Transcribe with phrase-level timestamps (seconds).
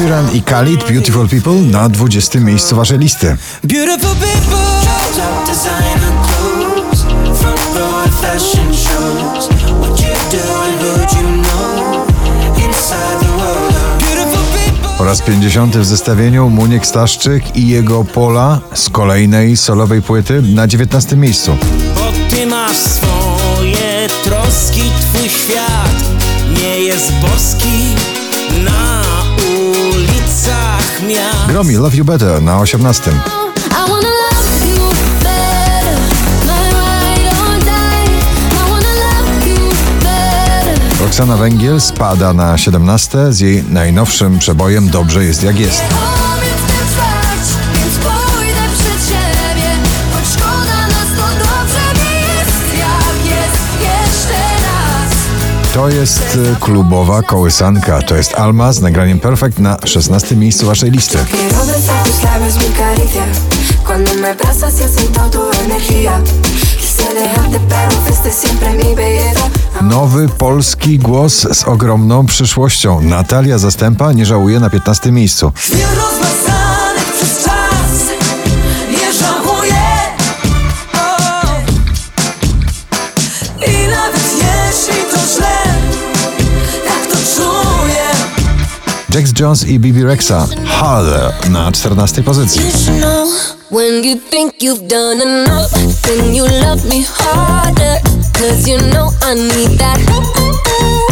[0.00, 3.36] Sheeran i Khalid Beautiful People na 20 miejscu waszej listy.
[14.98, 20.66] Po raz 50 w zestawieniu Muniek Staszczyk i jego Pola z kolejnej solowej płyty na
[20.66, 21.56] 19 miejscu.
[21.94, 25.94] Bo ty masz swoje troski, twój świat
[26.58, 27.94] nie jest boski
[28.64, 29.19] miast.
[31.50, 33.10] Gromi Love You Better na 18.
[33.10, 34.88] I wanna love you
[35.22, 35.98] better.
[36.46, 38.06] My ride or die.
[38.50, 39.68] I wanna love you
[40.02, 41.00] better.
[41.00, 45.82] Roxana Węgiel spada na 17 z jej najnowszym przebojem Dobrze jest jak jest.
[55.74, 58.02] To jest y, klubowa kołysanka.
[58.02, 61.18] To jest Alma z nagraniem Perfect na 16 miejscu waszej listy.
[69.82, 73.00] Nowy polski głos z ogromną przyszłością.
[73.00, 75.52] Natalia Zastępa nie żałuje na 15 miejscu.
[89.14, 92.60] Jax Jones i Bibi Rexa Harder na 14 pozycji.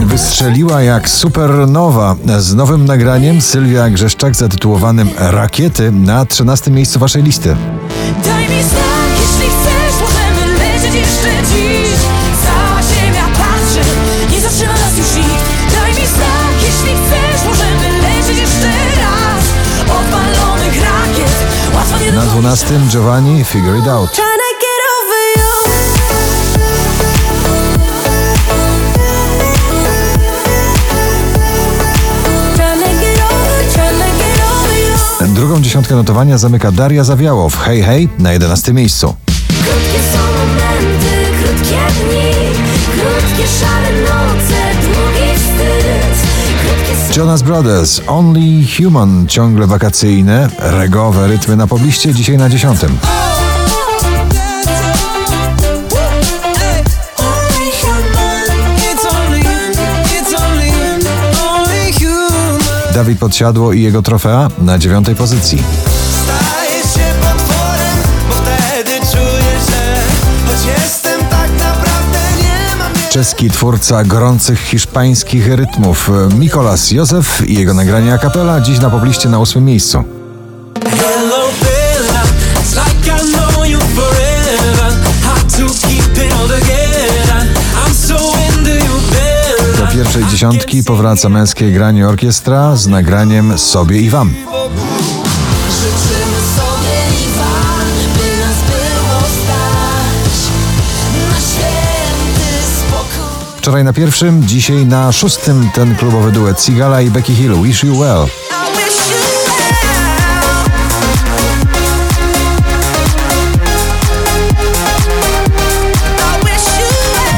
[0.00, 7.56] Wystrzeliła jak supernowa z nowym nagraniem Sylwia Grzeszczak zatytułowanym Rakiety na 13 miejscu waszej listy.
[22.38, 24.20] 12 Giovanni Figure It Out.
[35.34, 39.14] Drugą dziesiątkę notowania zamyka Daria Zawiałow Hej Hej na 11 miejscu.
[39.48, 42.32] Krótkie są momenty, krótkie dni,
[42.92, 43.48] krótkie
[47.18, 52.80] Jonas Brothers Only Human ciągle wakacyjne, regowe rytmy na pobliście dzisiaj na 10.
[62.94, 65.62] Dawid Podsiadło i jego trofea na dziewiątej pozycji.
[73.18, 78.18] Czeski twórca gorących hiszpańskich rytmów Mikolas Józef i jego nagranie
[78.52, 80.04] a dziś na pobliście na ósmym miejscu.
[89.78, 94.34] Do pierwszej dziesiątki powraca męskie granie orkiestra z nagraniem Sobie i Wam.
[103.68, 107.98] Wczoraj na pierwszym, dzisiaj na szóstym ten klubowy duet Sigala i Becky Hill Wish You
[107.98, 108.26] Well.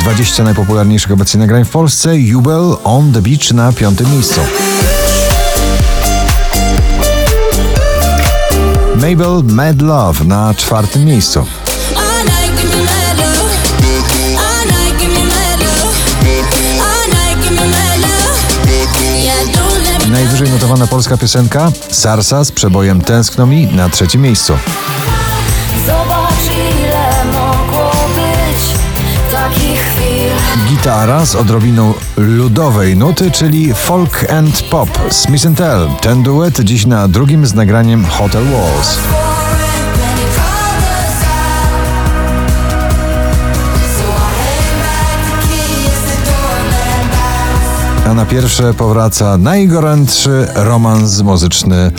[0.00, 2.18] 20 najpopularniejszych obecnie nagrań w Polsce.
[2.18, 4.40] Jubel On The Beach na piątym miejscu.
[8.94, 11.46] Mabel Mad Love na czwartym miejscu.
[20.38, 24.52] Najwyżej notowana polska piosenka Sarsa z przebojem Tęskno Mi na trzecim miejscu.
[25.86, 28.62] Zobacz ile mogło być
[29.32, 30.30] takich chwil
[30.68, 34.88] Gitara z odrobiną ludowej nuty, czyli folk and pop.
[35.10, 35.88] Smith Tell.
[36.00, 38.98] Ten duet dziś na drugim z nagraniem Hotel Walls.
[48.08, 51.90] A na pierwsze powraca najgorętszy romans muzyczny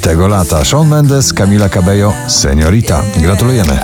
[0.00, 0.64] tego lata.
[0.64, 3.02] Shawn Mendes, Camila Cabello, Seniorita.
[3.16, 3.78] Gratulujemy.